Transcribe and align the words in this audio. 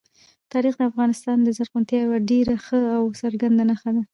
تاریخ 0.51 0.73
د 0.77 0.81
افغانستان 0.91 1.37
د 1.41 1.49
زرغونتیا 1.57 1.99
یوه 2.05 2.19
ډېره 2.31 2.55
ښه 2.65 2.79
او 2.97 3.03
څرګنده 3.21 3.63
نښه 3.69 3.89
ده. 3.95 4.03